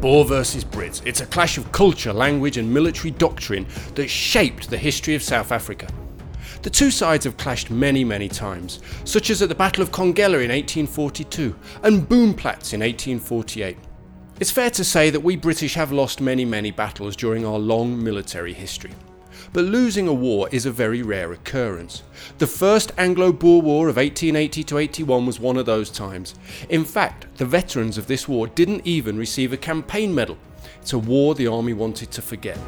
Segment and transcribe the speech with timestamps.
[0.00, 1.02] Boer versus Brits.
[1.04, 5.50] It's a clash of culture, language, and military doctrine that shaped the history of South
[5.50, 5.88] Africa.
[6.62, 10.42] The two sides have clashed many, many times, such as at the Battle of Congella
[10.42, 13.76] in 1842 and Boomplaats in 1848.
[14.40, 18.02] It's fair to say that we British have lost many, many battles during our long
[18.02, 18.92] military history.
[19.52, 22.02] But losing a war is a very rare occurrence.
[22.38, 26.34] The First Anglo Boer War of 1880 to 81 was one of those times.
[26.68, 30.38] In fact, the veterans of this war didn't even receive a campaign medal.
[30.80, 32.58] It's a war the army wanted to forget.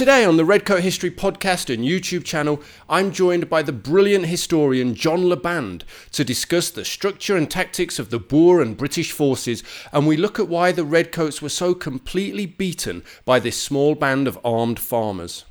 [0.00, 4.94] Today on the Redcoat History podcast and YouTube channel, I'm joined by the brilliant historian
[4.94, 5.82] John Laband
[6.12, 10.38] to discuss the structure and tactics of the Boer and British forces, and we look
[10.38, 15.44] at why the Redcoats were so completely beaten by this small band of armed farmers.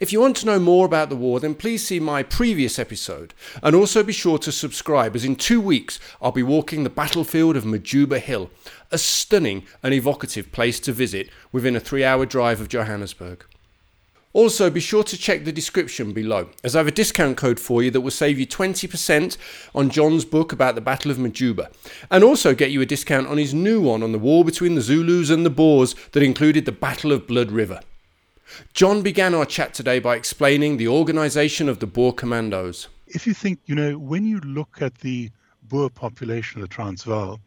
[0.00, 3.34] If you want to know more about the war, then please see my previous episode,
[3.62, 7.58] and also be sure to subscribe, as in two weeks I'll be walking the battlefield
[7.58, 8.48] of Majuba Hill,
[8.90, 13.44] a stunning and evocative place to visit within a three hour drive of Johannesburg.
[14.34, 17.82] Also, be sure to check the description below, as I have a discount code for
[17.82, 19.36] you that will save you 20%
[19.74, 21.70] on John's book about the Battle of Majuba,
[22.10, 24.80] and also get you a discount on his new one on the war between the
[24.80, 27.80] Zulus and the Boers that included the Battle of Blood River.
[28.72, 32.88] John began our chat today by explaining the organisation of the Boer commandos.
[33.08, 35.30] If you think, you know, when you look at the
[35.64, 37.38] Boer population of the Transvaal,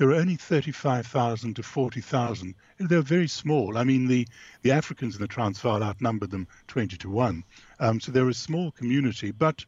[0.00, 2.54] there were only 35,000 to 40,000.
[2.78, 3.76] They're very small.
[3.76, 4.26] I mean, the,
[4.62, 7.44] the Africans in the Transvaal outnumbered them 20 to 1.
[7.80, 9.62] Um, so they're a small community, but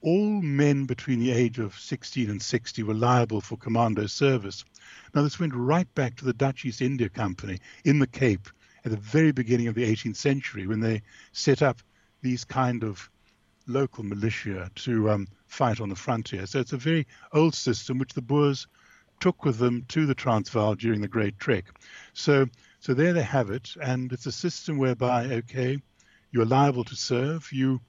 [0.00, 4.64] all men between the age of 16 and 60 were liable for commando service.
[5.14, 8.48] Now, this went right back to the Dutch East India Company in the Cape
[8.86, 11.82] at the very beginning of the 18th century when they set up
[12.22, 13.10] these kind of
[13.66, 16.46] local militia to um, fight on the frontier.
[16.46, 18.66] So it's a very old system which the Boers
[19.20, 21.64] took with them to the Transvaal during the Great Trek.
[22.12, 22.46] So,
[22.80, 25.78] so there they have it, and it's a system whereby, okay,
[26.30, 27.52] you're liable to serve.
[27.52, 27.80] You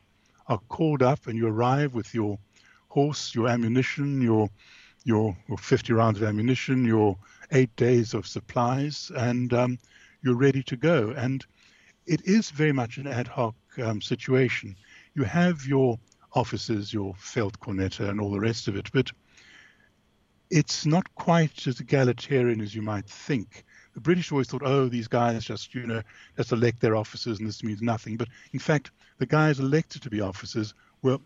[0.47, 2.39] are called up and you arrive with your
[2.87, 4.49] horse, your ammunition, your
[5.05, 7.17] your, your 50 rounds of ammunition, your
[7.51, 9.79] eight days of supplies, and um,
[10.21, 11.11] you're ready to go.
[11.15, 11.45] And
[12.05, 14.75] it is very much an ad hoc um, situation.
[15.15, 15.97] You have your
[16.33, 19.11] officers, your Veldkornette, and all the rest of it, but
[20.49, 23.63] it's not quite as egalitarian as you might think.
[23.93, 26.01] The British always thought, oh, these guys just, you know,
[26.37, 28.17] just elect their officers and this means nothing.
[28.17, 31.19] But in fact, the guys elected to be officers were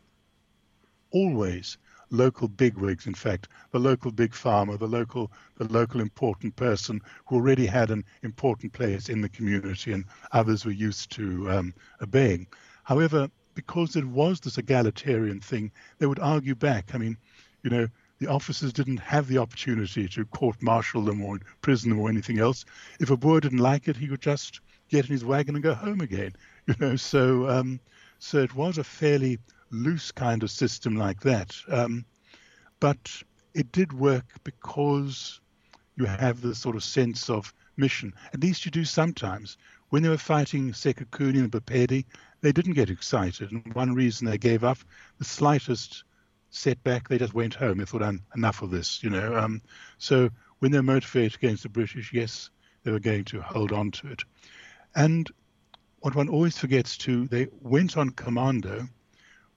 [1.12, 1.78] always
[2.10, 3.08] local bigwigs.
[3.08, 7.92] In fact, the local big farmer, the local, the local important person who already had
[7.92, 12.48] an important place in the community, and others were used to um, obeying.
[12.84, 16.94] However, because it was this egalitarian thing, they would argue back.
[16.94, 17.18] I mean,
[17.64, 17.88] you know,
[18.24, 22.40] the officers didn't have the opportunity to court martial them or imprison them or anything
[22.40, 22.64] else.
[23.02, 25.74] If a Boer didn't like it, he could just get in his wagon and go
[25.74, 26.34] home again.
[26.66, 27.82] You know, so um,
[28.20, 29.38] so it was a fairly
[29.70, 31.54] loose kind of system like that.
[31.68, 32.06] Um,
[32.80, 33.22] but
[33.54, 35.42] it did work because
[35.98, 38.14] you have this sort of sense of mission.
[38.34, 39.58] At least you do sometimes.
[39.90, 42.06] When they were fighting Sekhukhune and Bapedi,
[42.40, 43.52] they didn't get excited.
[43.52, 44.78] And one reason they gave up,
[45.20, 46.06] the slightest
[46.54, 47.80] setback, they just went home.
[47.80, 49.36] They thought, enough of this, you know.
[49.36, 49.62] Um,
[49.98, 52.50] so when they're motivated against the British, yes,
[52.84, 54.24] they were going to hold on to it.
[54.96, 55.30] And
[56.00, 58.88] what one always forgets too, they went on commando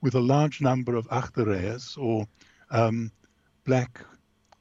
[0.01, 2.27] with a large number of agterryers or
[2.71, 3.13] um,
[3.65, 4.01] black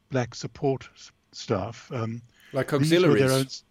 [0.09, 0.87] black support
[1.31, 1.91] staff.
[1.93, 2.21] Um,
[2.53, 3.63] like auxiliaries.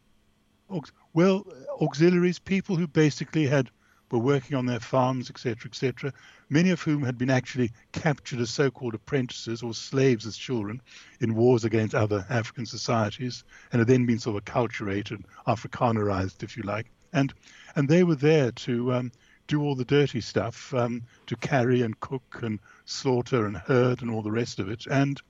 [0.70, 0.82] Own,
[1.12, 1.46] well,
[1.80, 3.70] auxiliaries, people who basically had
[4.10, 6.12] were working on their farms, etc., etc.,
[6.48, 10.80] many of whom had been actually captured as so-called apprentices or slaves as children
[11.20, 16.56] in wars against other African societies, and had then been sort of acculturated, Afrikanerized, if
[16.56, 17.32] you like, and
[17.76, 19.12] and they were there to um,
[19.46, 24.10] do all the dirty stuff, um, to carry and cook and slaughter and herd and
[24.10, 25.20] all the rest of it, and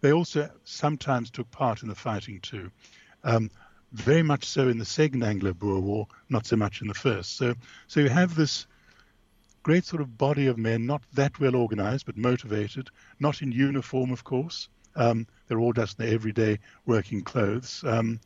[0.00, 2.70] they also sometimes took part in the fighting too.
[3.24, 3.50] Um,
[3.92, 7.36] very much so in the Second Anglo-Boer War, not so much in the First.
[7.36, 7.54] So,
[7.86, 8.66] so you have this
[9.62, 12.90] great sort of body of men, not that well organized, but motivated,
[13.20, 14.68] not in uniform, of course.
[14.96, 17.82] Um, they're all just in their everyday working clothes.
[17.86, 18.20] Um,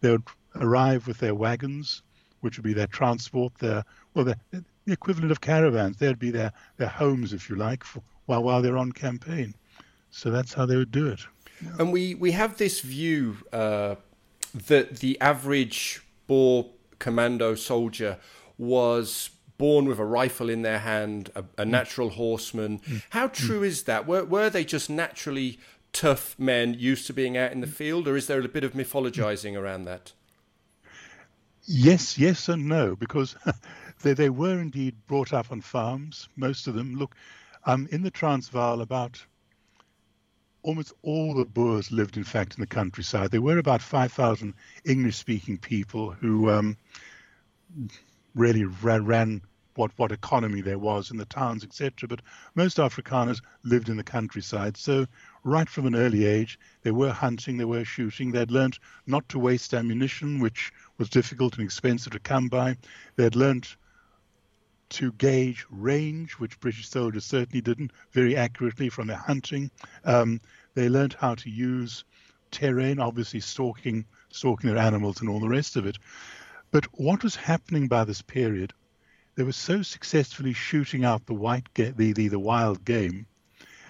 [0.00, 0.24] they would
[0.56, 2.02] arrive with their wagons,
[2.40, 5.96] which would be their transport, their well, their, the equivalent of caravans.
[5.96, 9.54] They'd be their, their homes, if you like, for, while while they're on campaign.
[10.10, 11.20] So that's how they would do it.
[11.78, 13.94] And we we have this view uh,
[14.54, 16.66] that the average Boer
[16.98, 18.18] commando soldier
[18.56, 22.78] was born with a rifle in their hand, a, a natural horseman.
[22.80, 23.02] Mm.
[23.10, 23.66] How true mm.
[23.66, 24.06] is that?
[24.06, 25.58] Were, were they just naturally
[25.92, 28.72] tough men used to being out in the field, or is there a bit of
[28.72, 30.12] mythologizing around that?
[31.66, 33.36] Yes, yes, and no, because
[34.02, 36.96] they, they were indeed brought up on farms, most of them.
[36.96, 37.14] Look,
[37.64, 39.24] um, in the Transvaal, about
[40.64, 43.30] almost all the Boers lived, in fact, in the countryside.
[43.30, 46.76] There were about 5,000 English speaking people who um,
[48.34, 49.42] really ran, ran
[49.76, 52.08] what, what economy there was in the towns, etc.
[52.08, 52.22] But
[52.54, 54.76] most Afrikaners lived in the countryside.
[54.76, 55.06] So,
[55.44, 58.32] right from an early age, they were hunting, they were shooting.
[58.32, 62.78] They'd learned not to waste ammunition, which was difficult and expensive to come by.
[63.16, 63.68] They'd learned
[64.94, 69.70] to gauge range, which British soldiers certainly didn't very accurately from their hunting.
[70.04, 70.40] Um,
[70.74, 72.04] they learned how to use
[72.50, 75.98] terrain, obviously stalking, stalking their animals and all the rest of it.
[76.70, 78.72] But what was happening by this period
[79.36, 83.26] they were so successfully shooting out the white ga- the, the, the wild game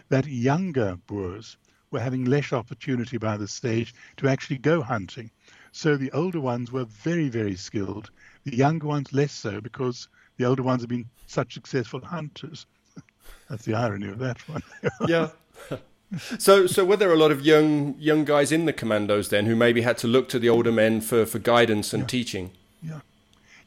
[0.09, 1.59] that younger Boers
[1.91, 5.31] were having less opportunity by this stage to actually go hunting.
[5.71, 8.11] So the older ones were very, very skilled.
[8.45, 12.67] The younger ones less so because the older ones have been such successful hunters.
[13.49, 14.63] That's the irony of that one.
[15.09, 15.31] yeah.
[16.39, 19.57] So, so were there a lot of young young guys in the commandos then who
[19.57, 22.07] maybe had to look to the older men for, for guidance and yeah.
[22.07, 22.51] teaching?
[22.83, 23.01] Yeah,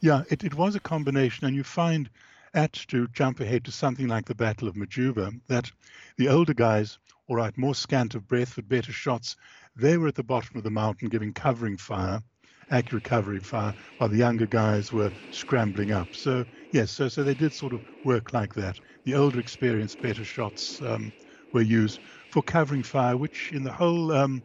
[0.00, 2.08] yeah, it, it was a combination, and you find
[2.54, 5.70] at to jump ahead to something like the Battle of Majuba that
[6.16, 9.36] the older guys, all right, more scant of breath but better shots,
[9.76, 12.22] they were at the bottom of the mountain giving covering fire,
[12.70, 16.14] accurate covering fire, while the younger guys were scrambling up.
[16.14, 18.78] So yes, so so they did sort of work like that.
[19.04, 21.12] The older, experienced, better shots um,
[21.52, 22.00] were used
[22.30, 24.42] for covering fire, which in the whole um,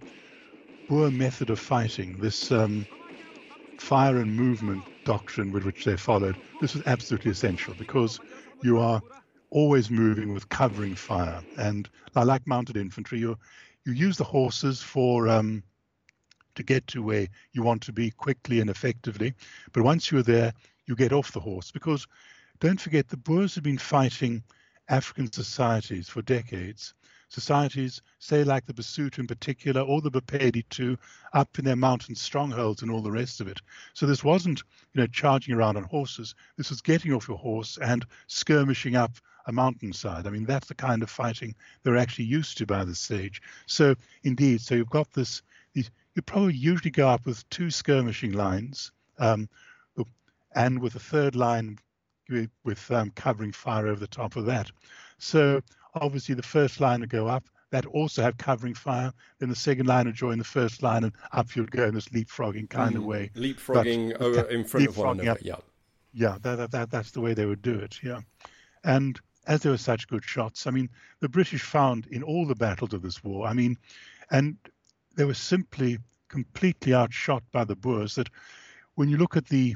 [0.88, 2.88] Boer method of fighting, this um,
[3.80, 8.20] fire and movement doctrine with which they followed, this was absolutely essential because
[8.62, 9.02] you are
[9.50, 11.42] always moving with covering fire.
[11.58, 13.38] And like mounted infantry, you
[13.86, 15.64] you use the horses for um,
[16.56, 19.34] to get to where you want to be quickly and effectively.
[19.72, 20.54] But once you're there,
[20.86, 22.08] you get off the horse because
[22.60, 24.44] don't forget the Boers have been fighting
[24.90, 26.94] African societies for decades
[27.34, 30.98] societies, say like the Basotho in particular, or the Bapedi too,
[31.34, 33.60] up in their mountain strongholds and all the rest of it.
[33.94, 34.64] So this wasn't,
[34.94, 36.36] you know, charging around on horses.
[36.58, 39.12] This was getting off your horse and skirmishing up
[39.48, 40.28] a mountainside.
[40.28, 43.42] I mean, that's the kind of fighting they're actually used to by this stage.
[43.66, 45.42] So indeed, so you've got this.
[46.16, 49.50] You probably usually go up with two skirmishing lines, um,
[50.56, 51.80] and with a third line
[52.64, 54.72] with um, covering fire over the top of that.
[55.18, 55.62] So
[55.96, 57.44] obviously the first line would go up.
[57.72, 59.12] That also have covering fire.
[59.40, 62.10] Then the second line would join the first line, and up you'd go in this
[62.10, 63.32] leapfrogging kind mm, of way.
[63.36, 65.40] Leapfrogging but, over in front of one another.
[65.42, 65.56] Yeah,
[66.14, 66.38] yeah.
[66.42, 68.00] That, that, that, that's the way they would do it.
[68.04, 68.20] Yeah,
[68.84, 70.88] and as they were such good shots, I mean,
[71.20, 73.48] the British found in all the battles of this war.
[73.48, 73.76] I mean,
[74.30, 74.56] and
[75.16, 78.16] they were simply completely outshot by the Boers.
[78.16, 78.30] That
[78.96, 79.76] when you look at the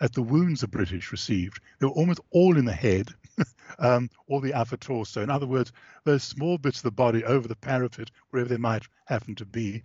[0.00, 3.08] at the wounds the British received, they were almost all in the head
[3.78, 5.22] um, or the upper torso.
[5.22, 5.72] In other words,
[6.04, 9.82] those small bits of the body over the parapet, wherever they might happen to be,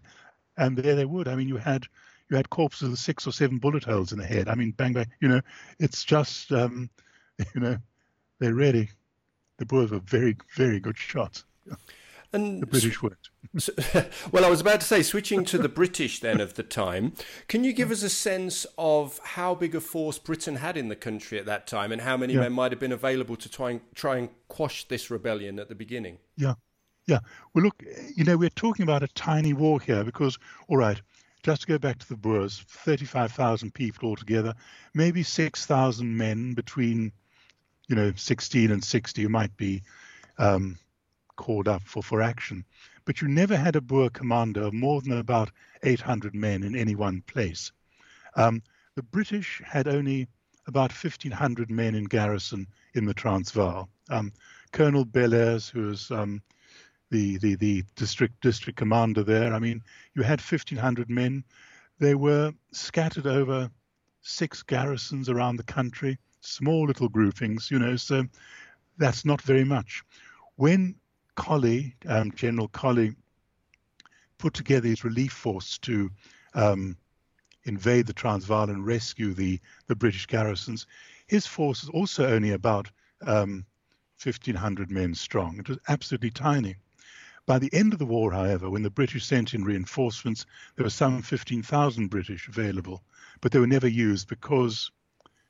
[0.58, 1.28] and there they would.
[1.28, 1.86] I mean, you had
[2.30, 4.48] you had corpses with six or seven bullet holes in the head.
[4.48, 5.08] I mean, bang bang.
[5.20, 5.42] You know,
[5.80, 6.90] it's just um,
[7.54, 7.78] you know,
[8.40, 8.90] they really
[9.58, 11.44] the Boers were very very good shots.
[12.36, 13.30] And the British weren't.
[14.32, 17.14] well, I was about to say, switching to the British then of the time,
[17.48, 20.96] can you give us a sense of how big a force Britain had in the
[20.98, 22.42] country at that time and how many yeah.
[22.42, 25.76] men might have been available to try and, try and quash this rebellion at the
[25.76, 26.18] beginning?
[26.36, 26.56] Yeah.
[27.08, 27.20] Yeah.
[27.54, 27.82] Well, look,
[28.16, 31.02] you know, we're talking about a tiny war here because, all right,
[31.44, 34.54] just to go back to the Boers, 35,000 people altogether,
[34.94, 37.12] maybe 6,000 men between,
[37.88, 39.84] you know, 16 and 60 might be
[40.38, 40.78] um,
[41.36, 42.66] called up for, for action.
[43.06, 45.52] But you never had a Boer commander of more than about
[45.84, 47.72] 800 men in any one place.
[48.36, 48.62] Um,
[48.96, 50.28] the British had only
[50.68, 53.90] about 1,500 men in garrison in the Transvaal.
[54.10, 54.32] Um,
[54.72, 56.42] Colonel Bellairs, who was um,
[57.12, 59.84] the, the, the district district commander there, I mean,
[60.16, 61.44] you had 1,500 men.
[62.00, 63.70] They were scattered over
[64.22, 68.26] six garrisons around the country, small little groupings, you know, so
[68.98, 70.04] that's not very much.
[70.56, 70.96] When
[71.36, 73.16] Colley, um, General Colley,
[74.38, 76.10] put together his relief force to
[76.54, 76.98] um,
[77.64, 80.88] invade the Transvaal and rescue the, the British garrisons.
[81.28, 82.90] His force was also only about
[83.22, 83.66] um,
[84.22, 85.60] 1,500 men strong.
[85.60, 86.76] It was absolutely tiny.
[87.46, 90.90] By the end of the war, however, when the British sent in reinforcements, there were
[90.90, 93.04] some 15,000 British available,
[93.42, 94.92] but they were never used because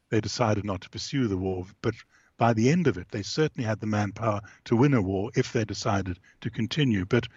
[0.09, 1.65] they decided not to pursue the war.
[1.81, 1.95] But
[2.37, 5.53] by the end of it, they certainly had the manpower to win a war if
[5.53, 7.05] they decided to continue.
[7.05, 7.27] But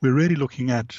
[0.00, 0.96] we're really looking at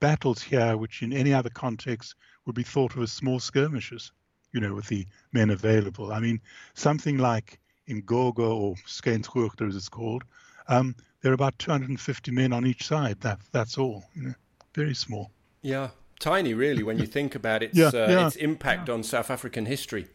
[0.00, 2.14] battles here, which in any other context
[2.44, 4.12] would be thought of as small skirmishes,
[4.52, 6.12] you know, with the men available.
[6.12, 6.40] I mean,
[6.74, 10.24] something like Ingogo or Schuinshoogte, as it's called,
[10.68, 13.20] um, there are about 250 men on each side.
[13.20, 14.04] That that's all.
[14.14, 14.34] You know,
[14.74, 15.30] very small.
[15.62, 15.88] Yeah,
[16.20, 18.94] tiny, really, when you think about its yeah, uh, yeah, its impact yeah.
[18.94, 20.06] on South African history.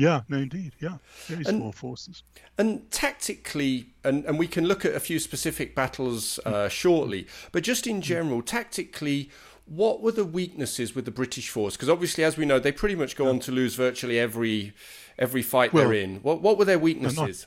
[0.00, 0.72] Yeah, no, indeed.
[0.80, 2.22] Yeah, very and, small forces.
[2.56, 7.62] And tactically, and, and we can look at a few specific battles uh, shortly, but
[7.62, 9.28] just in general, tactically,
[9.66, 11.76] what were the weaknesses with the British force?
[11.76, 14.72] Because obviously, as we know, they pretty much go on to lose virtually every
[15.18, 16.16] every fight well, they're in.
[16.16, 17.46] What what were their weaknesses?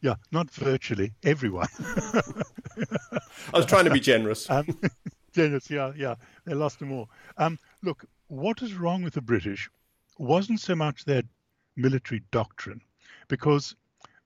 [0.00, 1.68] yeah, not virtually everyone.
[3.52, 4.48] I was trying to be generous.
[4.48, 4.78] Um,
[5.32, 6.14] generous, yeah, yeah.
[6.46, 7.10] They lost them all.
[7.36, 9.68] Um, look, what is wrong with the British
[10.18, 11.24] wasn't so much their
[11.76, 12.80] military doctrine,
[13.28, 13.74] because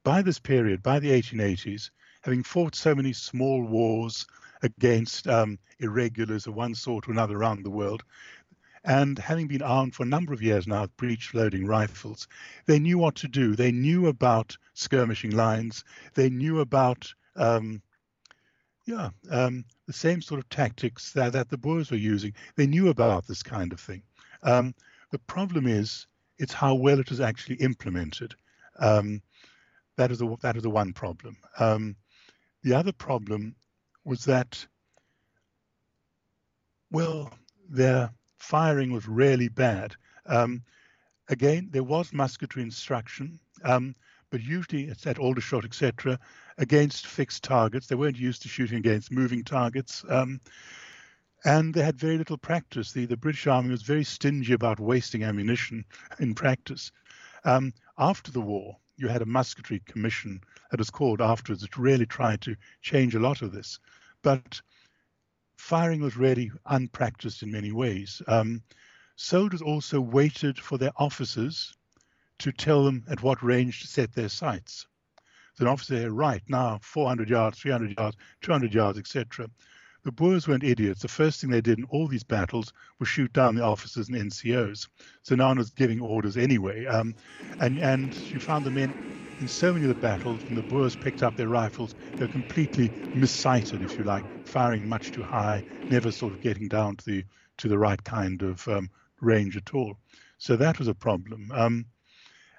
[0.03, 1.91] by this period, by the 1880s,
[2.23, 4.27] having fought so many small wars
[4.63, 8.03] against um, irregulars of one sort or another around the world,
[8.85, 12.29] and having been armed for a number of years now with breech loading rifles,
[12.67, 13.57] they knew what to do.
[13.57, 15.85] They knew about skirmishing lines.
[16.15, 17.81] They knew about, um,
[18.85, 22.35] yeah, um, the same sort of tactics that, that the Boers were using.
[22.57, 24.03] They knew about this kind of thing.
[24.43, 24.75] Um,
[25.11, 26.07] the problem is
[26.39, 28.35] it's how well it is actually implemented.
[28.79, 29.23] Um,
[29.97, 31.37] that is the that is the one problem.
[31.59, 31.97] Um,
[32.63, 33.55] the other problem
[34.05, 34.67] was that,
[36.91, 37.33] well,
[37.69, 39.95] their firing was really bad.
[40.27, 40.63] Um,
[41.29, 43.95] again, there was musketry instruction, um,
[44.31, 46.19] but usually it's at Aldershot, etc.,
[46.59, 47.87] against fixed targets.
[47.87, 50.05] They weren't used to shooting against moving targets.
[50.09, 50.41] Um,
[51.45, 52.93] and they had very little practice.
[52.93, 55.85] The, the British Army was very stingy about wasting ammunition
[56.19, 56.91] in practice.
[57.45, 62.07] Um, after the war, you had a musketry commission that was called afterwards that really
[62.07, 63.79] tried to change a lot of this.
[64.23, 64.61] But
[65.57, 68.23] firing was really unpracticed in many ways.
[68.27, 68.63] Um,
[69.17, 71.75] soldiers also waited for their officers
[72.39, 74.87] to tell them at what range to set their sights.
[75.55, 79.49] So an officer right now, 400 yards, 300 yards, 200 yards, etc.
[80.05, 81.01] The Boers weren't idiots.
[81.01, 84.17] The first thing they did in all these battles was shoot down the officers and
[84.19, 84.87] NCOs.
[85.23, 86.85] So no one was giving orders anyway.
[86.85, 87.15] Um,
[87.59, 88.95] and, and you found the men
[89.41, 92.29] in so many of the battles, when the Boers picked up their rifles, they were
[92.29, 97.05] completely missighted, if you like, firing much too high, never sort of getting down to
[97.05, 97.25] the
[97.57, 99.97] to the right kind of um, range at all.
[100.39, 101.51] So that was a problem.
[101.53, 101.87] Um,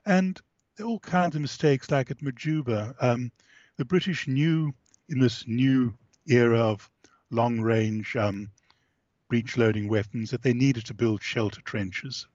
[0.05, 0.39] and
[0.83, 2.95] all kinds of mistakes, like at Majuba.
[3.01, 3.31] Um,
[3.77, 4.73] the British knew
[5.09, 5.93] in this new
[6.27, 6.89] era of
[7.35, 8.49] long range um,
[9.29, 12.27] breech loading weapons that they needed to build shelter trenches.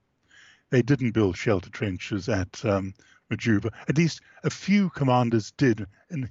[0.71, 2.95] They didn't build shelter trenches at um,
[3.31, 3.73] Majuba.
[3.89, 6.31] At least a few commanders did in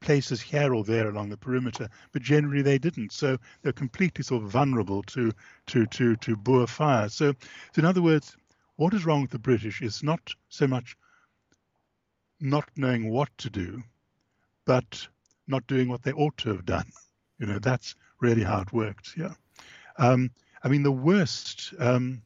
[0.00, 3.12] places here or there along the perimeter, but generally they didn't.
[3.12, 5.32] So they're completely sort of vulnerable to
[5.66, 7.08] to to to Boer fire.
[7.08, 7.32] So,
[7.72, 8.36] so in other words,
[8.76, 10.96] what is wrong with the British is not so much
[12.40, 13.82] not knowing what to do,
[14.64, 15.06] but
[15.46, 16.90] not doing what they ought to have done.
[17.40, 19.14] You know, that's really how it worked.
[19.16, 19.32] Yeah.
[19.98, 20.30] Um,
[20.62, 22.22] I mean, the worst um,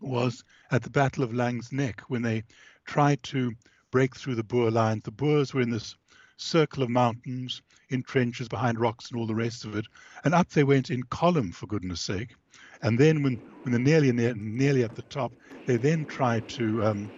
[0.00, 2.44] was at the Battle of Laing's Nek when they
[2.86, 3.52] tried to
[3.90, 5.02] break through the Boer lines.
[5.02, 5.96] The Boers were in this
[6.36, 7.60] circle of mountains,
[7.90, 9.84] in trenches behind rocks and all the rest of it,
[10.24, 12.34] and up they went in column, for goodness sake.
[12.82, 15.32] And then, when, when they're nearly near, nearly at the top,
[15.66, 17.12] they then tried to um,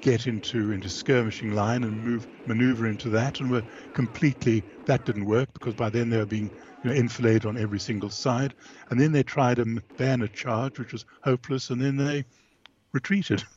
[0.00, 5.26] get into into skirmishing line and move maneuver into that and were completely that didn't
[5.26, 6.50] work because by then they were being
[6.82, 8.54] you know, enfiladed on every single side.
[8.88, 9.64] And then they tried a
[9.96, 12.24] bayonet charge which was hopeless and then they
[12.92, 13.44] retreated.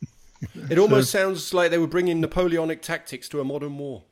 [0.69, 4.03] It almost so, sounds like they were bringing napoleonic tactics to a modern war.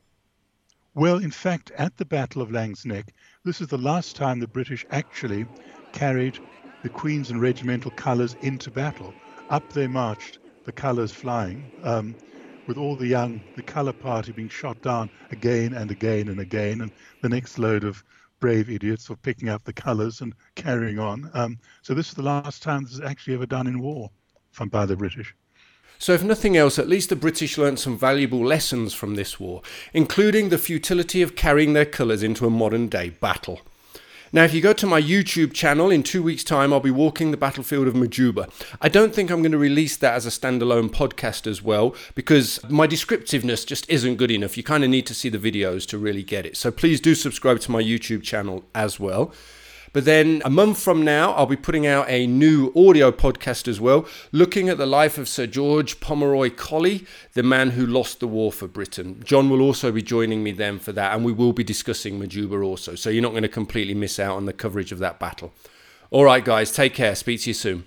[0.94, 3.12] Well in fact at the battle of Laing's Nek
[3.44, 5.44] this is the last time the british actually
[5.92, 6.38] carried
[6.82, 9.12] the queen's and regimental colors into battle.
[9.50, 12.14] Up they marched the colours flying, um,
[12.66, 16.80] with all the young, the colour party being shot down again and again and again,
[16.80, 18.04] and the next load of
[18.40, 21.30] brave idiots for picking up the colours and carrying on.
[21.34, 24.10] Um, so this is the last time this is actually ever done in war
[24.70, 25.34] by the British.
[25.98, 29.62] So, if nothing else, at least the British learnt some valuable lessons from this war,
[29.92, 33.60] including the futility of carrying their colours into a modern day battle.
[34.34, 37.32] Now, if you go to my YouTube channel in two weeks' time, I'll be walking
[37.32, 38.50] the battlefield of Majuba.
[38.80, 42.58] I don't think I'm going to release that as a standalone podcast as well because
[42.70, 44.56] my descriptiveness just isn't good enough.
[44.56, 46.56] You kind of need to see the videos to really get it.
[46.56, 49.34] So please do subscribe to my YouTube channel as well.
[49.92, 53.78] But then a month from now, I'll be putting out a new audio podcast as
[53.78, 58.26] well, looking at the life of Sir George Pomeroy Colley, the man who lost the
[58.26, 59.20] war for Britain.
[59.22, 62.64] John will also be joining me then for that, and we will be discussing Majuba
[62.64, 62.94] also.
[62.94, 65.52] So you're not going to completely miss out on the coverage of that battle.
[66.10, 67.14] All right, guys, take care.
[67.14, 67.84] Speak to you soon.